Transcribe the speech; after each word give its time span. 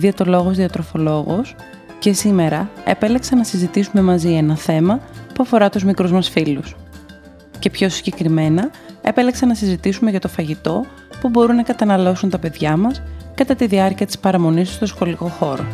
διατολόγος 0.00 0.56
διατροφολόγος 0.56 1.54
και 1.98 2.12
σήμερα 2.12 2.70
επέλεξα 2.84 3.36
να 3.36 3.44
συζητήσουμε 3.44 4.02
μαζί 4.02 4.32
ένα 4.32 4.56
θέμα 4.56 5.00
που 5.34 5.42
αφορά 5.42 5.68
τους 5.68 5.84
μικρούς 5.84 6.12
μας 6.12 6.28
φίλους. 6.28 6.76
Και 7.58 7.70
πιο 7.70 7.88
συγκεκριμένα, 7.88 8.70
επέλεξα 9.02 9.46
να 9.46 9.54
συζητήσουμε 9.54 10.10
για 10.10 10.20
το 10.20 10.28
φαγητό 10.28 10.84
που 11.20 11.28
μπορούν 11.28 11.56
να 11.56 11.62
καταναλώσουν 11.62 12.30
τα 12.30 12.38
παιδιά 12.38 12.76
μας 12.76 13.02
κατά 13.34 13.54
τη 13.54 13.66
διάρκεια 13.66 14.06
της 14.06 14.18
παραμονής 14.18 14.68
του 14.68 14.74
στο 14.74 14.86
σχολικό 14.86 15.28
χώρο. 15.28 15.64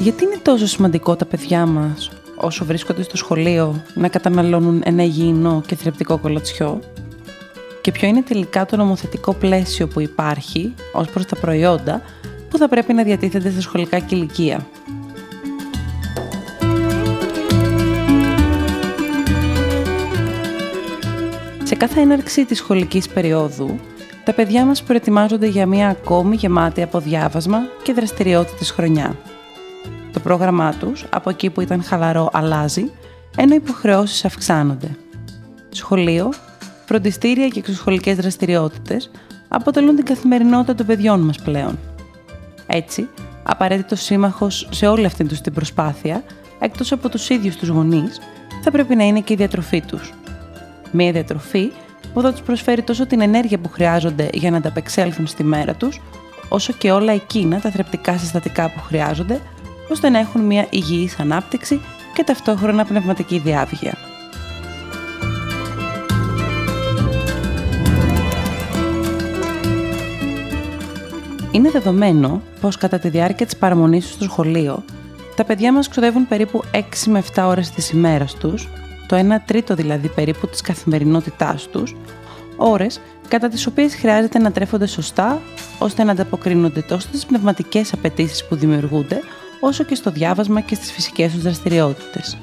Γιατί 0.00 0.24
είναι 0.24 0.38
τόσο 0.42 0.66
σημαντικό 0.66 1.16
τα 1.16 1.24
παιδιά 1.24 1.66
μας 1.66 2.10
όσο 2.36 2.64
βρίσκονται 2.64 3.02
στο 3.02 3.16
σχολείο 3.16 3.82
να 3.94 4.08
καταναλώνουν 4.08 4.82
ένα 4.84 5.02
υγιεινό 5.02 5.62
και 5.66 5.74
θρεπτικό 5.74 6.18
κολατσιό 6.18 6.80
και 7.84 7.92
ποιο 7.92 8.08
είναι 8.08 8.22
τελικά 8.22 8.66
το 8.66 8.76
νομοθετικό 8.76 9.34
πλαίσιο 9.34 9.88
που 9.88 10.00
υπάρχει 10.00 10.74
ως 10.92 11.08
προς 11.08 11.26
τα 11.26 11.36
προϊόντα 11.36 12.02
που 12.48 12.58
θα 12.58 12.68
πρέπει 12.68 12.92
να 12.92 13.02
διατίθενται 13.02 13.50
στα 13.50 13.60
σχολικά 13.60 13.98
κηλικία. 13.98 14.66
Σε 21.62 21.74
κάθε 21.74 22.00
έναρξη 22.00 22.44
της 22.44 22.58
σχολικής 22.58 23.08
περίοδου, 23.08 23.78
τα 24.24 24.32
παιδιά 24.32 24.64
μας 24.64 24.82
προετοιμάζονται 24.82 25.46
για 25.46 25.66
μια 25.66 25.88
ακόμη 25.88 26.36
γεμάτη 26.36 26.82
από 26.82 26.98
διάβασμα 26.98 27.58
και 27.82 27.92
δραστηριότητες 27.92 28.70
χρονιά. 28.70 29.16
Το 30.12 30.20
πρόγραμμά 30.20 30.74
τους, 30.74 31.04
από 31.10 31.30
εκεί 31.30 31.50
που 31.50 31.60
ήταν 31.60 31.82
χαλαρό, 31.82 32.28
αλλάζει, 32.32 32.90
ενώ 33.36 33.52
οι 33.54 33.60
υποχρεώσεις 33.62 34.24
αυξάνονται. 34.24 34.96
Σχολείο, 35.68 36.32
φροντιστήρια 36.86 37.48
και 37.48 37.58
εξωσχολικές 37.58 38.16
δραστηριότητες 38.16 39.10
αποτελούν 39.48 39.96
την 39.96 40.04
καθημερινότητα 40.04 40.74
των 40.74 40.86
παιδιών 40.86 41.20
μας 41.20 41.38
πλέον. 41.42 41.78
Έτσι, 42.66 43.08
απαραίτητος 43.42 44.00
σύμμαχος 44.02 44.68
σε 44.70 44.86
όλη 44.86 45.06
αυτή 45.06 45.24
τους 45.24 45.40
την 45.40 45.52
προσπάθεια, 45.52 46.22
εκτός 46.58 46.92
από 46.92 47.08
τους 47.08 47.28
ίδιους 47.28 47.56
τους 47.56 47.68
γονείς, 47.68 48.20
θα 48.62 48.70
πρέπει 48.70 48.96
να 48.96 49.04
είναι 49.04 49.20
και 49.20 49.32
η 49.32 49.36
διατροφή 49.36 49.80
τους. 49.80 50.12
Μία 50.90 51.12
διατροφή 51.12 51.72
που 52.14 52.20
θα 52.20 52.32
τους 52.32 52.40
προσφέρει 52.42 52.82
τόσο 52.82 53.06
την 53.06 53.20
ενέργεια 53.20 53.58
που 53.58 53.68
χρειάζονται 53.68 54.28
για 54.32 54.50
να 54.50 54.56
ανταπεξέλθουν 54.56 55.26
στη 55.26 55.44
μέρα 55.44 55.74
τους, 55.74 56.00
όσο 56.48 56.72
και 56.72 56.90
όλα 56.90 57.12
εκείνα 57.12 57.60
τα 57.60 57.70
θρεπτικά 57.70 58.18
συστατικά 58.18 58.70
που 58.70 58.80
χρειάζονται 58.80 59.40
ώστε 59.90 60.08
να 60.08 60.18
έχουν 60.18 60.40
μια 60.40 60.66
υγιής 60.70 61.18
ανάπτυξη 61.18 61.80
και 62.14 62.24
ταυτόχρονα 62.24 62.84
πνευματική 62.84 63.38
διάβγεια. 63.38 64.13
Είναι 71.64 71.72
δεδομένο 71.72 72.42
πως 72.60 72.76
κατά 72.76 72.98
τη 72.98 73.08
διάρκεια 73.08 73.46
της 73.46 73.56
παραμονής 73.56 74.04
τους 74.04 74.14
στο 74.14 74.24
σχολείο, 74.24 74.84
τα 75.36 75.44
παιδιά 75.44 75.72
μας 75.72 75.88
ξοδεύουν 75.88 76.28
περίπου 76.28 76.62
6 76.72 76.80
με 77.06 77.22
7 77.34 77.44
ώρες 77.46 77.70
της 77.70 77.90
ημέρας 77.90 78.34
τους, 78.34 78.68
το 79.06 79.16
1 79.16 79.40
τρίτο 79.46 79.74
δηλαδή 79.74 80.08
περίπου 80.08 80.46
της 80.46 80.60
καθημερινότητάς 80.60 81.68
τους, 81.68 81.96
ώρες 82.56 83.00
κατά 83.28 83.48
τις 83.48 83.66
οποίες 83.66 83.94
χρειάζεται 83.94 84.38
να 84.38 84.52
τρέφονται 84.52 84.86
σωστά, 84.86 85.40
ώστε 85.78 86.04
να 86.04 86.12
ανταποκρίνονται 86.12 86.80
τόσο 86.80 87.06
στις 87.08 87.26
πνευματικές 87.26 87.92
απαιτήσεις 87.92 88.44
που 88.44 88.54
δημιουργούνται, 88.56 89.20
όσο 89.60 89.84
και 89.84 89.94
στο 89.94 90.10
διάβασμα 90.10 90.60
και 90.60 90.74
στις 90.74 90.92
φυσικές 90.92 91.32
τους 91.32 91.42
δραστηριότητες. 91.42 92.38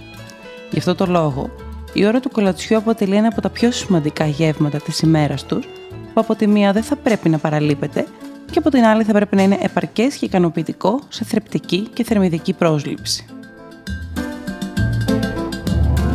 Γι' 0.71 0.79
αυτό 0.79 0.95
το 0.95 1.05
λόγο, 1.05 1.49
η 1.93 2.05
ώρα 2.05 2.19
του 2.19 2.29
κολατσιού 2.31 2.77
αποτελεί 2.77 3.15
ένα 3.15 3.27
από 3.27 3.41
τα 3.41 3.49
πιο 3.49 3.71
σημαντικά 3.71 4.25
γεύματα 4.25 4.77
της 4.77 4.99
ημέρας 4.99 5.45
τους, 5.45 5.65
που 6.13 6.21
από 6.21 6.35
τη 6.35 6.47
μία 6.47 6.71
δεν 6.71 6.83
θα 6.83 6.95
πρέπει 6.95 7.29
να 7.29 7.37
παραλείπεται 7.37 8.05
και 8.51 8.59
από 8.59 8.69
την 8.69 8.83
άλλη 8.83 9.03
θα 9.03 9.11
πρέπει 9.11 9.35
να 9.35 9.41
είναι 9.41 9.57
επαρκές 9.61 10.15
και 10.15 10.25
ικανοποιητικό 10.25 10.99
σε 11.09 11.23
θρεπτική 11.23 11.87
και 11.93 12.03
θερμιδική 12.03 12.53
πρόσληψη. 12.53 13.25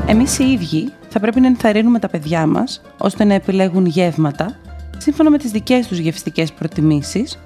Εμείς 0.06 0.38
οι 0.38 0.44
ίδιοι 0.44 0.92
θα 1.08 1.20
πρέπει 1.20 1.40
να 1.40 1.46
ενθαρρύνουμε 1.46 1.98
τα 1.98 2.08
παιδιά 2.08 2.46
μας 2.46 2.82
ώστε 2.98 3.24
να 3.24 3.34
επιλέγουν 3.34 3.86
γεύματα 3.86 4.56
σύμφωνα 4.98 5.30
με 5.30 5.38
τις 5.38 5.50
δικές 5.50 5.86
τους 5.86 5.98
γευστικές 5.98 6.52
προτιμήσεις 6.52 7.38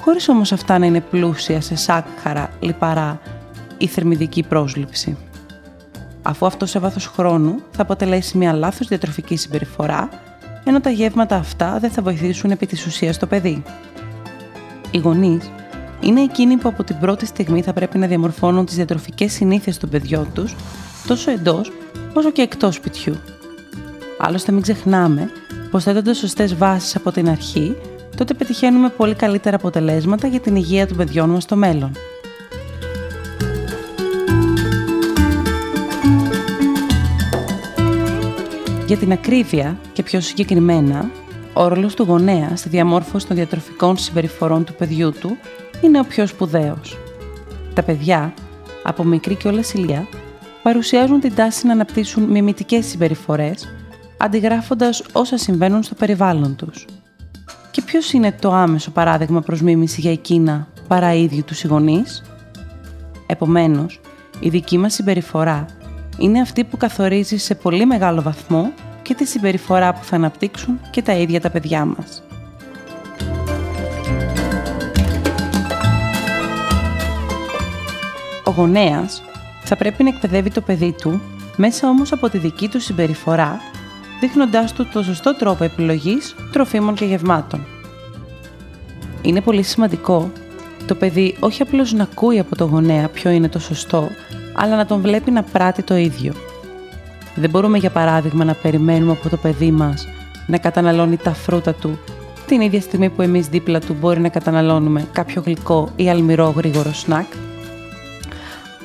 χωρίς 0.00 0.28
όμως 0.28 0.52
αυτά 0.52 0.78
να 0.78 0.86
είναι 0.86 1.00
πλούσια 1.00 1.60
σε 1.60 1.76
σάκχαρα, 1.76 2.50
λιπαρά 2.60 3.20
ή 3.78 3.86
θερμιδική 3.86 4.42
πρόσληψη. 4.42 5.16
Αφού 6.22 6.46
αυτό 6.46 6.66
σε 6.66 6.78
βάθος 6.78 7.06
χρόνου 7.06 7.54
θα 7.70 7.82
αποτελέσει 7.82 8.38
μια 8.38 8.52
λάθος 8.52 8.88
διατροφική 8.88 9.36
συμπεριφορά, 9.36 10.08
ενώ 10.64 10.80
τα 10.80 10.90
γεύματα 10.90 11.36
αυτά 11.36 11.78
δεν 11.78 11.90
θα 11.90 12.02
βοηθήσουν 12.02 12.50
επί 12.50 12.66
της 12.66 12.86
ουσίας 12.86 13.18
το 13.18 13.26
παιδί. 13.26 13.62
Οι 14.94 14.98
γονείς 14.98 15.50
είναι 16.00 16.20
εκείνοι 16.20 16.56
που 16.56 16.68
από 16.68 16.84
την 16.84 16.98
πρώτη 16.98 17.26
στιγμή 17.26 17.62
θα 17.62 17.72
πρέπει 17.72 17.98
να 17.98 18.06
διαμορφώνουν 18.06 18.66
τις 18.66 18.74
διατροφικές 18.74 19.32
συνήθειες 19.32 19.78
των 19.78 19.88
παιδιών 19.88 20.28
τους, 20.34 20.54
τόσο 21.06 21.30
εντός 21.30 21.72
όσο 22.14 22.30
και 22.30 22.42
εκτός 22.42 22.74
σπιτιού. 22.74 23.16
Άλλωστε 24.18 24.52
μην 24.52 24.62
ξεχνάμε 24.62 25.30
πως 25.70 25.82
θέτοντας 25.82 26.16
σωστές 26.16 26.56
βάσεις 26.56 26.96
από 26.96 27.12
την 27.12 27.28
αρχή, 27.28 27.76
τότε 28.16 28.34
πετυχαίνουμε 28.34 28.88
πολύ 28.88 29.14
καλύτερα 29.14 29.56
αποτελέσματα 29.56 30.26
για 30.26 30.40
την 30.40 30.56
υγεία 30.56 30.86
των 30.86 30.96
παιδιών 30.96 31.30
μας 31.30 31.42
στο 31.42 31.56
μέλλον. 31.56 31.92
Για 38.86 38.96
την 38.96 39.12
ακρίβεια 39.12 39.78
και 39.92 40.02
πιο 40.02 40.20
συγκεκριμένα, 40.20 41.10
ο 41.54 41.68
ρόλος 41.68 41.94
του 41.94 42.02
γονέα 42.02 42.56
στη 42.56 42.68
διαμόρφωση 42.68 43.26
των 43.26 43.36
διατροφικών 43.36 43.96
συμπεριφορών 43.96 44.64
του 44.64 44.74
παιδιού 44.74 45.12
του 45.20 45.36
είναι 45.80 46.00
ο 46.00 46.04
πιο 46.04 46.26
σπουδαίος. 46.26 46.98
Τα 47.74 47.82
παιδιά, 47.82 48.34
από 48.82 49.04
μικρή 49.04 49.34
και 49.34 49.48
όλα 49.48 49.62
ηλία, 49.74 50.06
παρουσιάζουν 50.62 51.20
την 51.20 51.34
τάση 51.34 51.66
να 51.66 51.72
αναπτύσσουν 51.72 52.22
μιμητικές 52.22 52.86
συμπεριφορές, 52.86 53.68
αντιγράφοντας 54.16 55.02
όσα 55.12 55.36
συμβαίνουν 55.36 55.82
στο 55.82 55.94
περιβάλλον 55.94 56.56
τους– 56.56 56.84
και 57.74 57.82
ποιος 57.82 58.12
είναι 58.12 58.32
το 58.32 58.52
άμεσο 58.52 58.90
παράδειγμα 58.90 59.40
προς 59.40 59.62
μίμηση 59.62 60.00
για 60.00 60.10
εκείνα 60.10 60.68
παρά 60.88 61.14
ίδιοι 61.14 61.42
τους 61.42 61.62
οι 61.62 61.66
γονείς; 61.66 62.22
Επομένως, 63.26 64.00
η 64.40 64.48
δική 64.48 64.78
μας 64.78 64.94
συμπεριφορά 64.94 65.66
είναι 66.18 66.40
αυτή 66.40 66.64
που 66.64 66.76
καθορίζει 66.76 67.36
σε 67.36 67.54
πολύ 67.54 67.86
μεγάλο 67.86 68.22
βαθμό 68.22 68.72
και 69.04 69.14
τη 69.14 69.24
συμπεριφορά 69.24 69.92
που 69.92 70.04
θα 70.04 70.16
αναπτύξουν 70.16 70.80
και 70.90 71.02
τα 71.02 71.12
ίδια 71.12 71.40
τα 71.40 71.50
παιδιά 71.50 71.84
μας. 71.84 72.22
Ο 78.44 78.50
γονέας 78.50 79.22
θα 79.64 79.76
πρέπει 79.76 80.02
να 80.02 80.08
εκπαιδεύει 80.08 80.50
το 80.50 80.60
παιδί 80.60 80.92
του 80.92 81.20
μέσα 81.56 81.88
όμως 81.88 82.12
από 82.12 82.28
τη 82.28 82.38
δική 82.38 82.68
του 82.68 82.80
συμπεριφορά 82.80 83.60
δείχνοντάς 84.20 84.72
του 84.72 84.86
το 84.92 85.02
σωστό 85.02 85.34
τρόπο 85.34 85.64
επιλογής 85.64 86.34
τροφίμων 86.52 86.94
και 86.94 87.04
γευμάτων. 87.04 87.66
Είναι 89.22 89.40
πολύ 89.40 89.62
σημαντικό 89.62 90.30
το 90.86 90.94
παιδί 90.94 91.36
όχι 91.40 91.62
απλώς 91.62 91.92
να 91.92 92.02
ακούει 92.02 92.38
από 92.38 92.56
το 92.56 92.64
γονέα 92.64 93.08
ποιο 93.08 93.30
είναι 93.30 93.48
το 93.48 93.58
σωστό, 93.58 94.08
αλλά 94.54 94.76
να 94.76 94.86
τον 94.86 95.00
βλέπει 95.00 95.30
να 95.30 95.42
πράττει 95.42 95.82
το 95.82 95.96
ίδιο. 95.96 96.32
Δεν 97.34 97.50
μπορούμε 97.50 97.78
για 97.78 97.90
παράδειγμα 97.90 98.44
να 98.44 98.54
περιμένουμε 98.54 99.12
από 99.12 99.28
το 99.28 99.36
παιδί 99.36 99.70
μας 99.70 100.08
να 100.46 100.58
καταναλώνει 100.58 101.16
τα 101.16 101.34
φρούτα 101.34 101.74
του 101.74 101.98
την 102.46 102.60
ίδια 102.60 102.80
στιγμή 102.80 103.10
που 103.10 103.22
εμείς 103.22 103.48
δίπλα 103.48 103.80
του 103.80 103.96
μπορεί 104.00 104.20
να 104.20 104.28
καταναλώνουμε 104.28 105.06
κάποιο 105.12 105.42
γλυκό 105.46 105.88
ή 105.96 106.10
αλμυρό 106.10 106.52
γρήγορο 106.56 106.92
σνακ, 106.92 107.26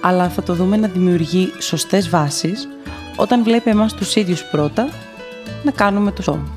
αλλά 0.02 0.30
θα 0.30 0.44
το 0.44 0.54
δούμε 0.54 0.78
να 0.78 0.88
δημιουργεί 0.88 1.52
σωστές 1.60 2.10
βάσεις 2.10 2.68
όταν 3.16 3.44
βλέπει 3.44 3.70
εμάς 3.70 3.94
τους 3.94 4.16
ίδιους 4.16 4.44
πρώτα 4.44 4.90
να 5.64 5.72
κάνουμε 5.72 6.12
το 6.12 6.22
σώμα. 6.22 6.48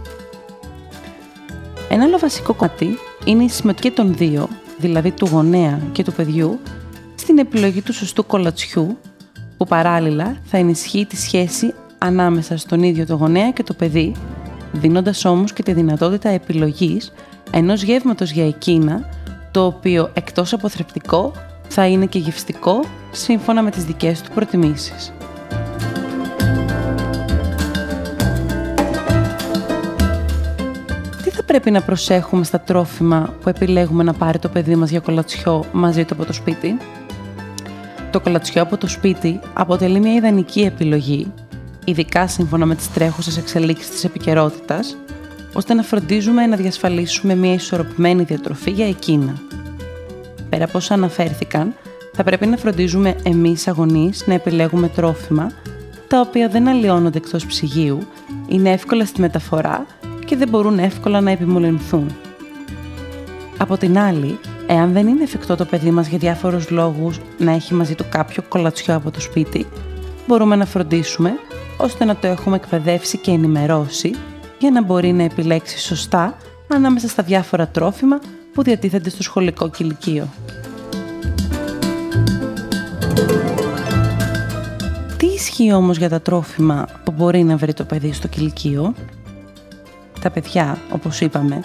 Ένα 1.89 2.05
άλλο 2.05 2.19
βασικό 2.19 2.55
κομμάτι 2.55 2.99
είναι 3.25 3.45
η 3.45 3.49
συμμετοχή 3.49 3.91
των 3.91 4.15
δύο, 4.15 4.49
δηλαδή 4.79 5.11
του 5.11 5.29
γονέα 5.33 5.81
και 5.93 6.03
του 6.03 6.13
παιδιού, 6.13 6.61
στην 7.15 7.39
επιλογή 7.39 7.83
του 7.83 7.93
σωστού 7.93 8.27
κολατσιού, 8.27 8.99
που 9.57 9.67
παράλληλα 9.67 10.37
θα 10.45 10.57
ενισχύει 10.57 11.07
τη 11.07 11.17
σχέση 11.17 11.75
ανάμεσα 12.03 12.57
στον 12.57 12.83
ίδιο 12.83 13.07
το 13.07 13.15
γονέα 13.15 13.51
και 13.51 13.63
το 13.63 13.75
παιδί, 13.75 14.15
δίνοντας 14.73 15.25
όμως 15.25 15.53
και 15.53 15.63
τη 15.63 15.73
δυνατότητα 15.73 16.29
επιλογής 16.29 17.13
ενός 17.51 17.83
γεύματος 17.83 18.31
για 18.31 18.47
εκείνα, 18.47 19.09
το 19.51 19.65
οποίο 19.65 20.11
εκτός 20.13 20.53
από 20.53 20.69
θρεπτικό 20.69 21.33
θα 21.69 21.87
είναι 21.87 22.07
και 22.07 22.19
γευστικό 22.19 22.85
σύμφωνα 23.11 23.63
με 23.63 23.71
τις 23.71 23.85
δικές 23.85 24.23
του 24.23 24.31
προτιμήσεις. 24.35 25.13
Τι 31.23 31.31
θα 31.31 31.43
πρέπει 31.43 31.71
να 31.71 31.83
προσέχουμε 31.83 32.45
στα 32.45 32.61
τρόφιμα 32.61 33.35
που 33.41 33.49
επιλέγουμε 33.49 34.03
να 34.03 34.13
πάρει 34.13 34.39
το 34.39 34.49
παιδί 34.49 34.77
μας 34.77 34.91
για 34.91 35.01
κολατσιό 35.01 35.65
μαζί 35.73 36.05
του 36.05 36.15
από 36.15 36.25
το 36.25 36.33
σπίτι; 36.33 36.77
Το 38.11 38.21
κολατσιό 38.21 38.63
από 38.63 38.77
το 38.77 38.89
σπίτι 38.89 39.41
αποτελεί 39.53 40.01
μια 40.01 40.15
ιδανική 40.15 40.61
επιλογή, 40.61 41.33
ειδικά 41.85 42.27
σύμφωνα 42.27 42.67
με 42.67 42.75
τις 42.75 42.93
τρέχουσες 42.93 43.37
εξελίξεις 43.37 43.91
της 43.91 44.05
επικαιρότητας, 44.05 44.97
ώστε 45.53 45.75
να 45.75 45.83
φροντίζουμε 45.83 46.47
να 46.47 46.57
διασφαλίσουμε 46.57 47.35
μια 47.35 47.53
ισορροπημένη 47.53 48.23
διατροφή 48.23 48.71
για 48.71 48.89
εκείνα. 48.89 49.35
Πέρα 50.49 50.65
από 50.65 50.79
όσα 50.79 50.95
αναφέρθηκαν, 50.95 51.75
θα 52.13 52.25
πρέπει 52.25 52.47
να 52.47 52.57
φροντίζουμε 52.57 53.17
εμείς 53.23 53.69
αγωνείς 53.69 54.27
να 54.27 54.35
επιλέγουμε 54.35 54.89
τρόφιμα 54.89 55.51
τα 56.09 56.21
οποία 56.21 56.49
δεν 56.49 56.69
αλλοιώνονται 56.69 57.19
εκτός 57.19 57.47
ψυγείου, 57.47 57.99
είναι 58.49 58.71
εύκολα 58.71 59.05
στη 59.05 59.21
μεταφορά 59.21 59.87
και 60.25 60.37
δεν 60.37 60.49
μπορούν 60.49 60.79
εύκολα 60.79 61.21
να 61.21 61.31
επιμολυνθούν. 61.31 62.07
Από 63.57 63.77
την 63.77 63.99
άλλη, 63.99 64.39
εάν 64.67 64.93
δεν 64.93 65.07
είναι 65.07 65.23
εφικτό 65.23 65.57
το 65.57 65.65
παιδί 65.65 65.91
μας 65.91 66.07
για 66.09 66.19
διάφορους 66.19 66.71
λόγους 66.71 67.21
να 67.39 67.53
έχει 67.53 67.75
μαζί 67.75 67.95
του 67.95 68.05
κάποιο 68.09 68.43
κολατσιό 68.49 68.97
από 68.97 69.11
το 69.11 69.21
σπίτι, 69.21 69.67
μπορούμε 70.27 70.57
να 70.57 70.65
φροντίσουμε 70.65 71.33
ώστε 71.83 72.05
να 72.05 72.17
το 72.17 72.27
έχουμε 72.27 72.57
εκπαιδεύσει 72.57 73.19
και 73.19 73.31
ενημερώσει 73.31 74.15
για 74.59 74.71
να 74.71 74.83
μπορεί 74.83 75.13
να 75.13 75.23
επιλέξει 75.23 75.79
σωστά 75.79 76.37
ανάμεσα 76.69 77.09
στα 77.09 77.23
διάφορα 77.23 77.69
τρόφιμα 77.69 78.19
που 78.53 78.63
διατίθενται 78.63 79.11
στο 79.11 79.23
σχολικό 79.23 79.71
κηλικείο. 79.71 80.29
Τι 85.17 85.27
ισχύει 85.27 85.73
όμως 85.73 85.97
για 85.97 86.09
τα 86.09 86.21
τρόφιμα 86.21 86.87
που 87.05 87.13
μπορεί 87.13 87.43
να 87.43 87.57
βρει 87.57 87.73
το 87.73 87.85
παιδί 87.85 88.13
στο 88.13 88.29
κηλικείο; 88.29 88.95
Τα 90.21 90.31
παιδιά, 90.31 90.79
όπως 90.93 91.21
είπαμε, 91.21 91.61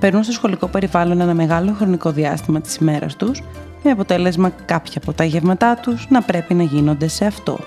περνούν 0.00 0.22
στο 0.22 0.32
σχολικό 0.32 0.66
περιβάλλον 0.66 1.20
ένα 1.20 1.34
μεγάλο 1.34 1.72
χρονικό 1.72 2.10
διάστημα 2.10 2.60
της 2.60 2.76
ημέρας 2.76 3.16
τους, 3.16 3.42
με 3.82 3.90
αποτέλεσμα 3.90 4.48
κάποια 4.64 5.00
από 5.02 5.12
τα 5.12 5.24
γεύματά 5.24 5.76
τους 5.76 6.06
να 6.08 6.22
πρέπει 6.22 6.54
να 6.54 6.62
γίνονται 6.62 7.08
σε 7.08 7.26
αυτό. 7.26 7.58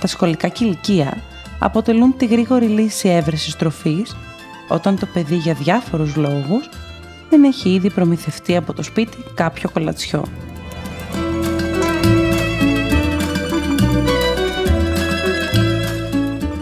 Τα 0.00 0.06
σχολικά 0.06 0.48
κηλικεία 0.48 1.22
αποτελούν 1.58 2.16
τη 2.16 2.26
γρήγορη 2.26 2.66
λύση 2.66 3.08
έβρεσης 3.08 3.56
τροφής 3.56 4.16
όταν 4.68 4.98
το 4.98 5.06
παιδί 5.06 5.36
για 5.36 5.54
διάφορους 5.54 6.16
λόγους 6.16 6.68
δεν 7.30 7.44
έχει 7.44 7.68
ήδη 7.68 7.90
προμηθευτεί 7.90 8.56
από 8.56 8.72
το 8.72 8.82
σπίτι 8.82 9.16
κάποιο 9.34 9.70
κολατσιό. 9.70 10.24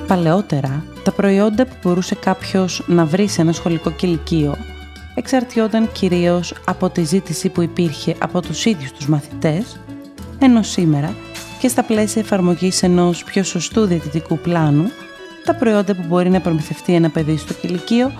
Παλαιότερα, 0.06 0.84
τα 1.02 1.12
προϊόντα 1.12 1.66
που 1.66 1.74
μπορούσε 1.82 2.14
κάποιος 2.14 2.82
να 2.86 3.04
βρει 3.04 3.28
σε 3.28 3.40
ένα 3.40 3.52
σχολικό 3.52 3.90
κηλικείο 3.90 4.56
εξαρτιόταν 5.14 5.92
κυρίως 5.92 6.54
από 6.64 6.90
τη 6.90 7.02
ζήτηση 7.04 7.48
που 7.48 7.62
υπήρχε 7.62 8.14
από 8.18 8.40
τους 8.40 8.64
ίδιους 8.64 8.92
τους 8.92 9.06
μαθητές, 9.06 9.80
ενώ 10.38 10.62
σήμερα 10.62 11.14
και 11.58 11.68
στα 11.68 11.82
πλαίσια 11.82 12.22
εφαρμογής 12.22 12.82
ενός 12.82 13.24
πιο 13.24 13.42
σωστού 13.42 13.84
διαιτητικού 13.84 14.38
πλάνου, 14.38 14.90
τα 15.44 15.54
προϊόντα 15.54 15.94
που 15.94 16.02
μπορεί 16.08 16.30
να 16.30 16.40
προμηθευτεί 16.40 16.94
ένα 16.94 17.10
παιδί 17.10 17.36
στο 17.36 17.54
κηλικείο 17.54 18.12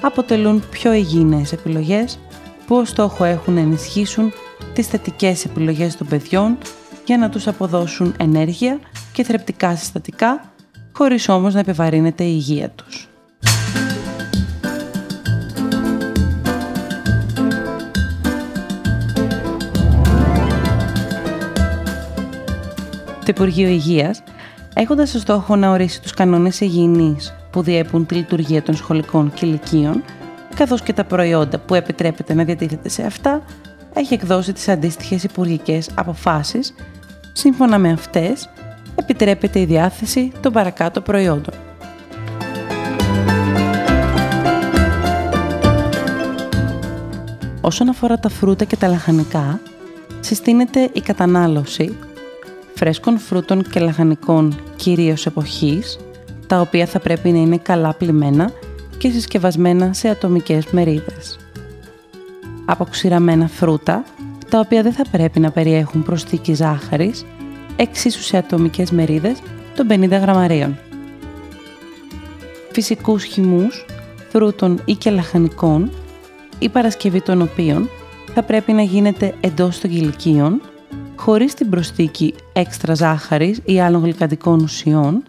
αποτελούν 0.00 0.62
πιο 0.70 0.92
υγιεινές 0.92 1.52
επιλογές 1.52 2.18
που 2.66 2.76
ως 2.76 2.88
στόχο 2.88 3.24
έχουν 3.24 3.54
να 3.54 3.60
ενισχύσουν 3.60 4.32
τις 4.72 4.86
θετικές 4.86 5.44
επιλογές 5.44 5.96
των 5.96 6.06
παιδιών 6.06 6.58
για 7.04 7.18
να 7.18 7.28
τους 7.28 7.46
αποδώσουν 7.46 8.14
ενέργεια 8.18 8.78
και 9.12 9.24
θρεπτικά 9.24 9.76
συστατικά 9.76 10.52
χωρίς 10.92 11.28
όμως 11.28 11.54
να 11.54 11.60
επιβαρύνεται 11.60 12.24
η 12.24 12.32
υγεία 12.34 12.70
τους. 12.70 13.08
Το 23.24 23.30
Υπουργείο 23.30 23.68
Υγείας, 23.68 24.22
έχοντας 24.74 25.14
ως 25.14 25.20
στόχο 25.20 25.56
να 25.56 25.70
ορίσει 25.70 26.02
τους 26.02 26.12
κανόνες 26.12 26.60
υγιεινής 26.60 27.34
που 27.50 27.62
διέπουν 27.62 28.06
τη 28.06 28.14
λειτουργία 28.14 28.62
των 28.62 28.76
σχολικών 28.76 29.32
κηλικίων, 29.34 30.02
καθώς 30.54 30.82
και 30.82 30.92
τα 30.92 31.04
προϊόντα 31.04 31.58
που 31.58 31.74
επιτρέπεται 31.74 32.34
να 32.34 32.44
διατίθεται 32.44 32.88
σε 32.88 33.02
αυτά, 33.02 33.42
έχει 33.94 34.14
εκδώσει 34.14 34.52
τις 34.52 34.68
αντίστοιχες 34.68 35.24
υπουργικές 35.24 35.90
αποφάσεις. 35.94 36.74
Σύμφωνα 37.32 37.78
με 37.78 37.92
αυτές, 37.92 38.50
επιτρέπεται 38.94 39.60
η 39.60 39.64
διάθεση 39.64 40.32
των 40.40 40.52
παρακάτω 40.52 41.00
προϊόντων. 41.00 41.54
Όσον 47.60 47.88
αφορά 47.88 48.18
τα 48.18 48.28
φρούτα 48.28 48.64
και 48.64 48.76
τα 48.76 48.88
λαχανικά, 48.88 49.60
συστήνεται 50.20 50.90
η 50.92 51.00
κατανάλωση 51.00 51.96
φρέσκων 52.74 53.18
φρούτων 53.18 53.62
και 53.62 53.80
λαχανικών 53.80 54.54
κυρίως 54.76 55.26
εποχής, 55.26 55.98
τα 56.46 56.60
οποία 56.60 56.86
θα 56.86 56.98
πρέπει 56.98 57.30
να 57.30 57.38
είναι 57.38 57.58
καλά 57.58 57.94
πλημμένα 57.94 58.50
και 58.98 59.10
συσκευασμένα 59.10 59.92
σε 59.92 60.08
ατομικές 60.08 60.66
μερίδες. 60.66 61.38
Αποξηραμένα 62.64 63.48
φρούτα, 63.48 64.04
τα 64.48 64.58
οποία 64.58 64.82
δεν 64.82 64.92
θα 64.92 65.04
πρέπει 65.10 65.40
να 65.40 65.50
περιέχουν 65.50 66.02
προσθήκη 66.02 66.54
ζάχαρης, 66.54 67.24
εξίσου 67.76 68.22
σε 68.22 68.36
ατομικές 68.36 68.90
μερίδες 68.90 69.38
των 69.76 69.86
50 69.90 70.08
γραμμαρίων. 70.20 70.78
Φυσικούς 72.72 73.24
χυμούς, 73.24 73.86
φρούτων 74.30 74.80
ή 74.84 74.94
και 74.94 75.10
λαχανικών, 75.10 75.90
η 76.58 76.68
παρασκευή 76.68 77.20
των 77.20 77.42
οποίων 77.42 77.88
θα 78.34 78.42
πρέπει 78.42 78.72
να 78.72 78.82
γίνεται 78.82 79.34
εντός 79.40 79.80
των 79.80 79.90
κηλικίων, 79.90 80.60
χωρίς 81.16 81.54
την 81.54 81.70
προσθήκη 81.70 82.34
έξτρα 82.52 82.94
ζάχαρης 82.94 83.60
ή 83.64 83.80
άλλων 83.80 84.02
γλυκαντικών 84.02 84.60
ουσιών, 84.60 85.22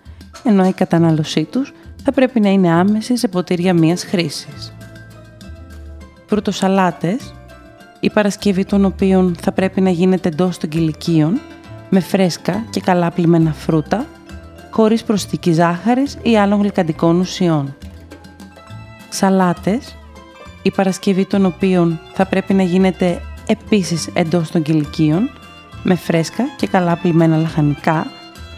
ενώ 0.43 0.67
η 0.67 0.71
κατανάλωσή 0.73 1.43
τους 1.43 1.73
θα 2.03 2.11
πρέπει 2.11 2.39
να 2.39 2.49
είναι 2.49 2.71
άμεση 2.71 3.17
σε 3.17 3.27
ποτήρια 3.27 3.73
μίας 3.73 4.03
χρήσης. 4.03 4.73
Φρουτοσαλάτες, 6.25 7.33
η 7.99 8.09
παρασκευή 8.09 8.65
των 8.65 8.85
οποίων 8.85 9.35
θα 9.41 9.51
πρέπει 9.51 9.81
να 9.81 9.89
γίνεται 9.89 10.29
εντός 10.29 10.57
των 10.57 10.69
κηλικίων, 10.69 11.39
με 11.89 11.99
φρέσκα 11.99 12.63
και 12.69 12.79
καλά 12.79 13.11
πλημμένα 13.11 13.53
φρούτα, 13.53 14.05
χωρίς 14.71 15.03
προσθήκη 15.03 15.51
ζάχαρης 15.51 16.17
ή 16.21 16.37
άλλων 16.37 16.59
γλυκαντικών 16.59 17.19
ουσιών. 17.19 17.75
Σαλάτες, 19.09 19.95
η 20.61 20.71
παρασκευή 20.71 21.25
των 21.25 21.45
οποίων 21.45 21.99
θα 22.13 22.25
πρέπει 22.25 22.53
να 22.53 22.63
γίνεται 22.63 23.21
επίσης 23.47 24.09
εντός 24.13 24.51
των 24.51 24.61
κηλικίων, 24.61 25.29
με 25.87 25.95
φρέσκα 25.95 26.43
και 26.57 26.67
καλά 26.67 26.95
πλημμένα 26.95 27.37
λαχανικά, 27.37 28.07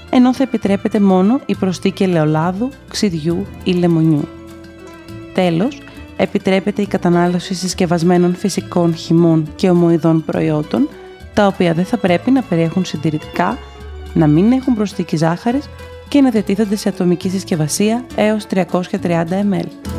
ενώ 0.09 0.33
θα 0.33 0.43
επιτρέπεται 0.43 0.99
μόνο 0.99 1.39
η 1.45 1.55
προσθήκη 1.55 2.03
ελαιολάδου, 2.03 2.69
ξυδιού 2.87 3.45
ή 3.63 3.71
λεμονιού. 3.71 4.27
Τέλος, 5.33 5.81
επιτρέπεται 6.17 6.81
η 6.81 6.87
κατανάλωση 6.87 7.53
συσκευασμένων 7.53 8.35
φυσικών 8.35 8.95
χυμών 8.95 9.47
και 9.55 9.69
ομοειδών 9.69 10.25
προϊόντων, 10.25 10.89
τα 11.33 11.47
οποία 11.47 11.73
δεν 11.73 11.85
θα 11.85 11.97
πρέπει 11.97 12.31
να 12.31 12.41
περιέχουν 12.41 12.85
συντηρητικά, 12.85 13.57
να 14.13 14.27
μην 14.27 14.51
έχουν 14.51 14.73
προσθήκη 14.73 15.17
ζάχαρης 15.17 15.69
και 16.07 16.21
να 16.21 16.29
διατίθενται 16.29 16.75
σε 16.75 16.89
ατομική 16.89 17.29
συσκευασία 17.29 18.05
έως 18.15 18.45
330 18.49 19.25
ml. 19.51 19.96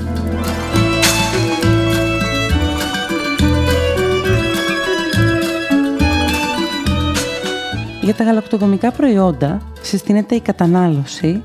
Για 8.09 8.17
τα 8.17 8.25
γαλακτοκομικά 8.25 8.91
προϊόντα 8.91 9.61
συστήνεται 9.81 10.35
η 10.35 10.41
κατανάλωση 10.41 11.43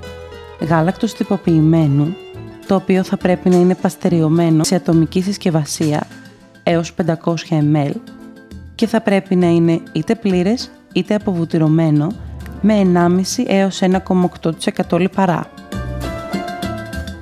γάλακτος 0.59 1.13
τυποποιημένου, 1.13 2.15
το 2.67 2.75
οποίο 2.75 3.03
θα 3.03 3.17
πρέπει 3.17 3.49
να 3.49 3.55
είναι 3.55 3.75
παστεριωμένο 3.75 4.63
σε 4.63 4.75
ατομική 4.75 5.21
συσκευασία 5.21 6.07
έως 6.63 6.93
500 7.05 7.13
ml 7.49 7.91
και 8.75 8.87
θα 8.87 9.01
πρέπει 9.01 9.35
να 9.35 9.47
είναι 9.47 9.81
είτε 9.91 10.15
πλήρες 10.15 10.71
είτε 10.93 11.15
αποβουτυρωμένο 11.15 12.07
με 12.61 12.91
1,5 12.93 13.43
έως 13.47 13.79
1,8% 13.81 14.99
λιπαρά. 14.99 15.49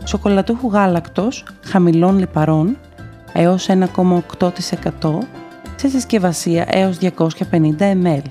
Σοκολατούχου 0.03 0.69
γάλακτος 0.71 1.45
χαμηλών 1.65 2.19
λιπαρών 2.19 2.77
έως 3.33 3.67
1,8% 3.69 5.17
σε 5.75 5.87
συσκευασία 5.87 6.65
έως 6.69 6.97
250 7.01 7.11
ml 7.79 8.21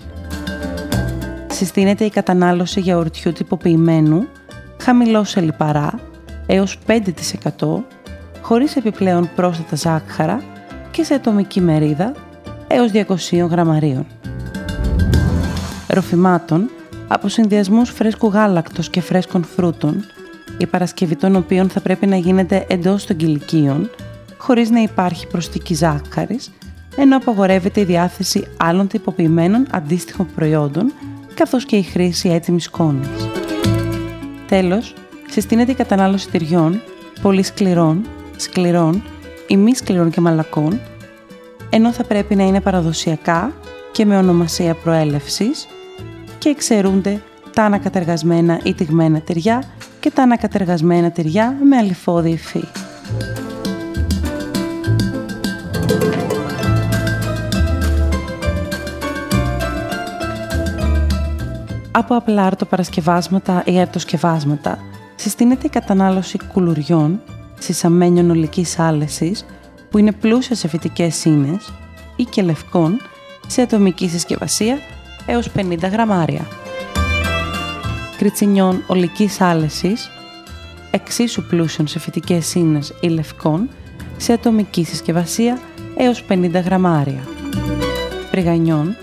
συστήνεται 1.61 2.05
η 2.05 2.11
κατανάλωση 2.11 2.81
γιαουρτιού 2.81 3.33
τυποποιημένου, 3.33 4.27
χαμηλό 4.81 5.25
σε 5.25 5.41
λιπαρά, 5.41 5.93
έως 6.47 6.79
5% 6.87 7.03
χωρίς 8.41 8.77
επιπλέον 8.77 9.31
πρόσθετα 9.35 9.77
ζάχαρα 9.77 10.43
και 10.91 11.03
σε 11.03 11.15
ατομική 11.15 11.61
μερίδα 11.61 12.13
έως 12.67 12.91
200 12.93 13.49
γραμμαρίων. 13.51 14.07
Ροφημάτων 15.89 16.71
από 17.09 17.29
συνδυασμούς 17.29 17.91
φρέσκου 17.91 18.27
γάλακτος 18.27 18.91
και 18.91 19.01
φρέσκων 19.01 19.45
φρούτων, 19.45 20.05
η 20.59 20.67
παρασκευή 20.67 21.17
των 21.17 21.37
οποίων 21.37 21.69
θα 21.69 21.81
πρέπει 21.81 22.07
να 22.07 22.17
γίνεται 22.17 22.67
εντός 22.69 23.07
των 23.07 23.17
κηλικίων, 23.17 23.91
χωρίς 24.39 24.71
να 24.71 24.81
υπάρχει 24.81 25.27
προσθήκη 25.27 25.75
ζάχαρης, 25.75 26.51
ενώ 26.97 27.17
απαγορεύεται 27.17 27.81
η 27.81 27.85
διάθεση 27.85 28.47
άλλων 28.57 28.87
τυποποιημένων 28.87 29.67
αντίστοιχων 29.71 30.27
προϊόντων, 30.35 30.93
καθώς 31.41 31.65
και 31.65 31.77
η 31.77 31.83
χρήση 31.83 32.29
έτοιμης 32.29 32.65
σκόνης. 32.65 33.09
Τέλος, 34.47 34.95
συστήνεται 35.31 35.71
η 35.73 35.75
κατανάλωση 35.75 36.29
τυριών, 36.31 36.83
πολύ 37.23 37.43
σκληρών, 37.43 38.07
σκληρών 38.37 39.03
ή 39.47 39.57
μη 39.57 39.75
σκληρών 39.75 40.11
και 40.11 40.21
μαλακών, 40.21 40.81
ενώ 41.71 41.93
θα 41.93 42.05
πρέπει 42.05 42.35
να 42.35 42.47
είναι 42.47 42.61
παραδοσιακά 42.61 43.53
και 43.93 44.05
με 44.05 44.19
ονομασία 44.19 44.75
προέλευσης 44.75 45.67
και 46.39 46.49
εξαιρούνται 46.49 47.23
τα 47.55 47.63
ανακατεργασμένα 47.63 48.61
ή 48.63 48.75
τυγμένα 48.75 49.21
τυριά 49.21 49.65
και 50.01 50.11
τα 50.11 50.23
ανακατεργασμένα 50.23 51.11
τυριά 51.11 51.57
με 51.63 51.77
αλυφώδη 51.77 52.31
υφή. 52.31 52.65
Από 61.93 62.15
απλά 62.17 62.43
αρτοπαρασκευάσματα 62.43 63.63
ή 63.67 63.81
αρτοσκευάσματα 63.81 64.79
συστήνεται 65.17 65.67
η 65.67 65.71
κατανάλωση 65.71 66.39
κουλουριών, 66.53 67.21
συσαμένιων 67.59 68.31
ολικής 68.31 68.79
άλεσης 68.79 69.47
που 69.91 69.99
είναι 69.99 70.13
πλούσια 70.13 70.57
σε 70.57 70.69
φυτικές 70.69 71.25
ίνες 71.25 71.73
ή 72.17 72.25
και 72.25 72.43
λευκών 72.43 73.01
σε 73.47 73.63
ατομική 73.63 74.09
συσκευασία 74.09 74.79
έως 75.27 75.51
50 75.57 75.91
γραμμάρια. 75.91 76.47
Κριτσινιών 78.19 78.83
ολικής 78.87 79.41
άλεσης, 79.41 80.11
εξίσου 80.91 81.47
πλούσιων 81.47 81.87
σε 81.87 81.99
φυτικές 81.99 82.55
ίνες 82.55 82.95
ή 83.01 83.09
λευκών, 83.09 83.69
σε 84.17 84.33
ατομική 84.33 84.85
συσκευασία 84.85 85.59
έως 85.97 86.25
50 86.29 86.63
γραμμάρια. 86.65 87.29
Πριγανιών, 88.31 88.97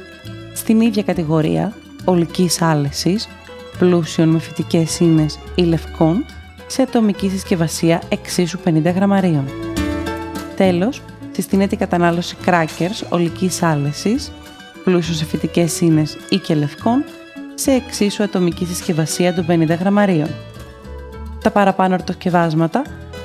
στην 0.53 0.82
ίδια 0.82 1.03
κατηγορία, 1.03 1.74
ολικής 2.08 2.62
άλεσης, 2.62 3.28
πλούσιων 3.78 4.30
με 4.30 4.40
φυτικές 4.40 5.00
ίνες 5.00 5.40
ή 5.56 5.62
λευκών, 5.62 6.26
σε 6.68 6.82
ατομική 6.82 7.30
συσκευασία 7.30 8.02
εξίσου 8.10 8.60
50 8.66 8.94
γραμμαρίων. 8.96 9.46
Τέλος, 10.56 11.02
συστήνεται 11.32 11.76
η 11.76 11.78
κατανάλωση 11.78 12.36
crackers 12.46 13.08
ολικής 13.10 13.64
άλεσης, 13.64 14.32
πλούσιο 14.84 15.14
σε 15.14 15.26
φυτικές 15.26 15.82
ίνες 15.82 16.18
ή 16.30 16.38
και 16.38 16.56
λευκών, 16.56 17.04
σε 17.54 17.72
εξίσου 17.72 18.24
ατομική 18.24 18.66
συσκευασία 18.66 19.34
των 19.34 19.46
50 19.50 19.78
γραμμαρίων. 19.80 20.30
Τα 21.42 21.52
παραπάνω 21.52 21.94
ορτοσκευάσματα 21.94 22.82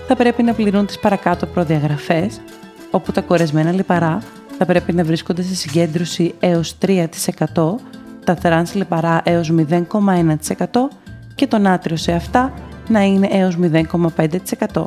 θα 0.09 0.17
πρέπει 0.17 0.43
να 0.43 0.53
πληρούν 0.53 0.87
τις 0.87 0.99
παρακάτω 0.99 1.47
προδιαγραφές, 1.47 2.41
όπου 2.91 3.13
τα 3.13 3.21
κορεσμένα 3.21 3.73
λιπαρά 3.73 4.23
θα 4.59 4.65
πρέπει 4.65 4.93
να 4.93 5.05
βρίσκονται 5.05 5.43
σε 5.43 5.55
συγκέντρωση 5.55 6.35
έως 6.41 6.75
3%, 6.79 7.07
τα 8.25 8.35
τρανς 8.35 8.75
λιπαρά 8.75 9.21
έως 9.25 9.53
0,1% 9.71 10.35
και 11.35 11.47
το 11.47 11.59
νάτριο 11.59 11.97
σε 11.97 12.13
αυτά 12.13 12.53
να 12.89 13.01
είναι 13.01 13.29
έως 13.31 13.59
0,5%. 13.63 14.85